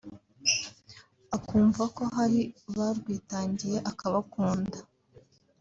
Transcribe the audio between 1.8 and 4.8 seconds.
ko hari barwitangiye akabakunda